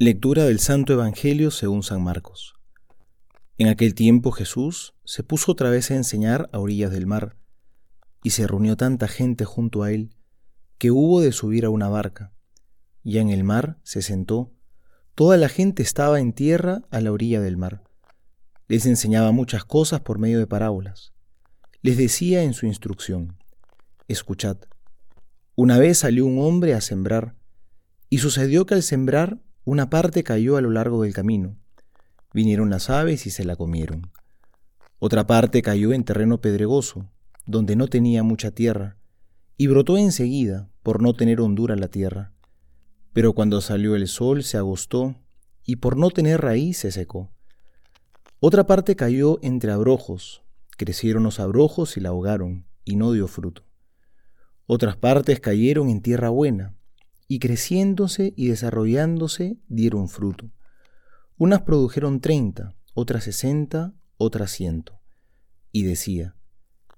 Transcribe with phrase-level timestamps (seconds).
[0.00, 2.54] Lectura del Santo Evangelio según San Marcos.
[3.56, 7.34] En aquel tiempo Jesús se puso otra vez a enseñar a orillas del mar,
[8.22, 10.14] y se reunió tanta gente junto a él,
[10.78, 12.32] que hubo de subir a una barca.
[13.02, 14.52] Ya en el mar se sentó,
[15.16, 17.82] toda la gente estaba en tierra a la orilla del mar.
[18.68, 21.12] Les enseñaba muchas cosas por medio de parábolas.
[21.82, 23.36] Les decía en su instrucción,
[24.06, 24.58] Escuchad,
[25.56, 27.34] una vez salió un hombre a sembrar,
[28.08, 31.58] y sucedió que al sembrar una parte cayó a lo largo del camino.
[32.32, 34.10] Vinieron las aves y se la comieron.
[34.98, 37.10] Otra parte cayó en terreno pedregoso,
[37.44, 38.96] donde no tenía mucha tierra,
[39.58, 42.32] y brotó enseguida, por no tener hondura la tierra.
[43.12, 45.16] Pero cuando salió el sol se agostó,
[45.66, 47.30] y por no tener raíz se secó.
[48.40, 50.44] Otra parte cayó entre abrojos,
[50.78, 53.66] crecieron los abrojos y la ahogaron, y no dio fruto.
[54.64, 56.77] Otras partes cayeron en tierra buena,
[57.28, 60.50] y creciéndose y desarrollándose dieron fruto.
[61.36, 64.98] Unas produjeron treinta, otras sesenta, otras ciento.
[65.70, 66.34] Y decía,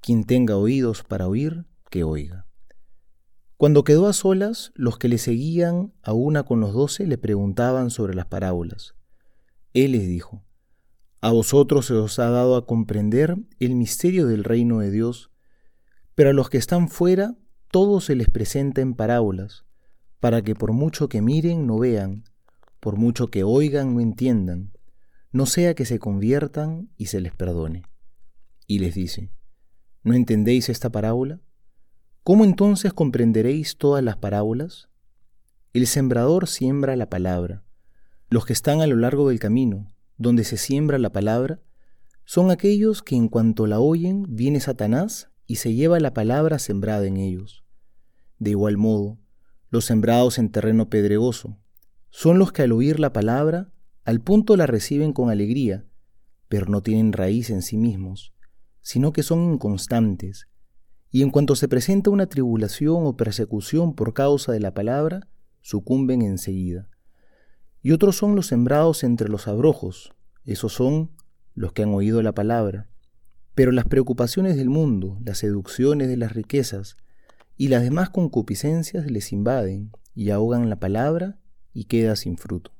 [0.00, 2.46] quien tenga oídos para oír, que oiga.
[3.56, 7.90] Cuando quedó a solas, los que le seguían a una con los doce le preguntaban
[7.90, 8.94] sobre las parábolas.
[9.74, 10.44] Él les dijo,
[11.20, 15.30] A vosotros se os ha dado a comprender el misterio del reino de Dios,
[16.14, 17.36] pero a los que están fuera
[17.70, 19.66] todo se les presenta en parábolas
[20.20, 22.24] para que por mucho que miren no vean,
[22.78, 24.72] por mucho que oigan no entiendan,
[25.32, 27.82] no sea que se conviertan y se les perdone.
[28.66, 29.32] Y les dice,
[30.02, 31.40] ¿no entendéis esta parábola?
[32.22, 34.88] ¿Cómo entonces comprenderéis todas las parábolas?
[35.72, 37.64] El sembrador siembra la palabra.
[38.28, 41.60] Los que están a lo largo del camino, donde se siembra la palabra,
[42.24, 47.06] son aquellos que en cuanto la oyen viene Satanás y se lleva la palabra sembrada
[47.06, 47.64] en ellos.
[48.38, 49.18] De igual modo,
[49.70, 51.56] los sembrados en terreno pedregoso,
[52.10, 53.70] son los que al oír la palabra,
[54.04, 55.86] al punto la reciben con alegría,
[56.48, 58.34] pero no tienen raíz en sí mismos,
[58.82, 60.48] sino que son inconstantes,
[61.10, 65.28] y en cuanto se presenta una tribulación o persecución por causa de la palabra,
[65.60, 66.88] sucumben enseguida.
[67.82, 70.12] Y otros son los sembrados entre los abrojos,
[70.44, 71.12] esos son
[71.54, 72.88] los que han oído la palabra,
[73.54, 76.96] pero las preocupaciones del mundo, las seducciones de las riquezas,
[77.60, 81.36] y las demás concupiscencias les invaden y ahogan la palabra
[81.74, 82.72] y queda sin fruto.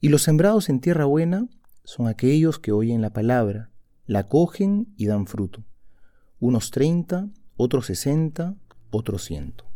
[0.00, 1.48] Y los sembrados en tierra buena
[1.84, 3.70] son aquellos que oyen la palabra,
[4.04, 5.64] la cogen y dan fruto,
[6.40, 8.56] unos treinta, otros sesenta,
[8.90, 9.70] otros ciento.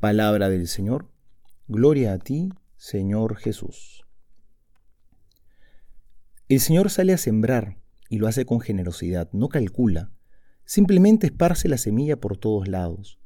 [0.00, 1.10] Palabra del Señor,
[1.68, 4.06] gloria a ti, Señor Jesús.
[6.48, 7.76] El Señor sale a sembrar
[8.08, 10.10] y lo hace con generosidad, no calcula,
[10.64, 13.18] Simplemente esparce la semilla por todos lados.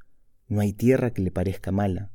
[0.49, 2.11] No hay tierra que le parezca mala.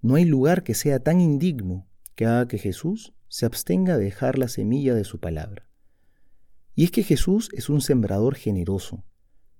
[0.00, 4.36] No hay lugar que sea tan indigno que haga que Jesús se abstenga de dejar
[4.36, 5.66] la semilla de su palabra.
[6.74, 9.04] Y es que Jesús es un sembrador generoso,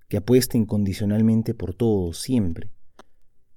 [0.09, 2.71] que apuesta incondicionalmente por todo, siempre.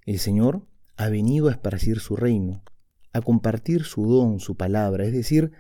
[0.06, 2.64] El Señor ha venido a esparcir su reino,
[3.12, 5.52] a compartir su don, su palabra, es decir,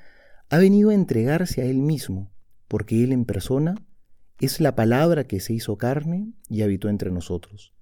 [0.49, 2.31] ha venido a entregarse a Él mismo,
[2.67, 3.75] porque Él en persona
[4.39, 7.73] es la palabra que se hizo carne y habitó entre nosotros.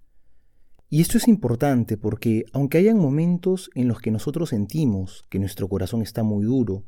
[0.90, 5.68] Y esto es importante porque aunque hayan momentos en los que nosotros sentimos que nuestro
[5.68, 6.86] corazón está muy duro,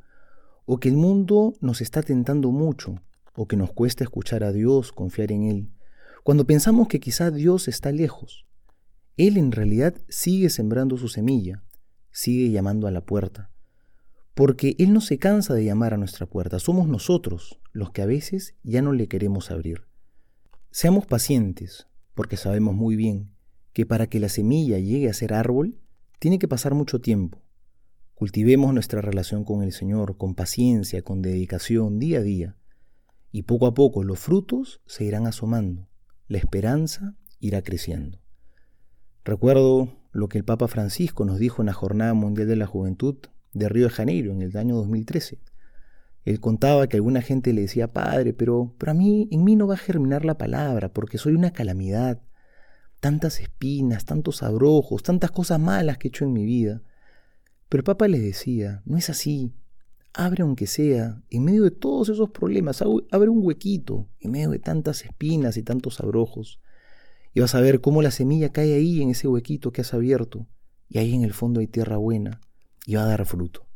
[0.65, 3.01] o que el mundo nos está tentando mucho,
[3.35, 5.71] o que nos cuesta escuchar a Dios, confiar en Él,
[6.23, 8.45] cuando pensamos que quizá Dios está lejos,
[9.17, 11.63] Él en realidad sigue sembrando su semilla,
[12.11, 13.51] sigue llamando a la puerta
[14.35, 18.05] porque Él no se cansa de llamar a nuestra puerta, somos nosotros los que a
[18.05, 19.87] veces ya no le queremos abrir.
[20.71, 23.31] Seamos pacientes, porque sabemos muy bien
[23.71, 25.79] que para que la semilla llegue a ser árbol,
[26.19, 27.41] tiene que pasar mucho tiempo.
[28.13, 32.57] Cultivemos nuestra relación con el Señor con paciencia, con dedicación, día a día,
[33.31, 35.87] y poco a poco los frutos se irán asomando,
[36.27, 38.19] la esperanza irá creciendo.
[39.23, 43.17] Recuerdo lo que el Papa Francisco nos dijo en la Jornada Mundial de la Juventud
[43.55, 45.39] de Río de Janeiro en el año 2013.
[46.25, 49.65] Él contaba que alguna gente le decía, padre, pero, pero a mí, en mí no
[49.65, 52.21] va a germinar la palabra, porque soy una calamidad.
[52.99, 56.81] Tantas espinas, tantos abrojos, tantas cosas malas que he hecho en mi vida.
[57.69, 59.53] Pero el Papa les decía, no es así.
[60.13, 64.59] Abre aunque sea, en medio de todos esos problemas, abre un huequito, en medio de
[64.59, 66.59] tantas espinas y tantos abrojos.
[67.33, 70.47] Y vas a ver cómo la semilla cae ahí en ese huequito que has abierto,
[70.89, 72.41] y ahí en el fondo hay tierra buena
[72.85, 73.67] y va a dar fruto.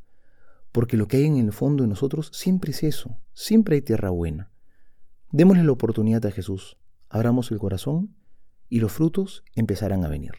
[0.71, 4.09] Porque lo que hay en el fondo de nosotros siempre es eso, siempre hay tierra
[4.09, 4.51] buena.
[5.31, 6.77] Démosle la oportunidad a Jesús,
[7.09, 8.15] abramos el corazón
[8.69, 10.33] y los frutos empezarán a venir.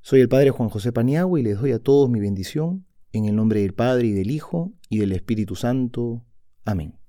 [0.00, 3.34] Soy el Padre Juan José Paniagua y les doy a todos mi bendición En el
[3.34, 6.24] nombre del Padre y del Hijo y del Espíritu Santo.
[6.64, 6.99] Amén.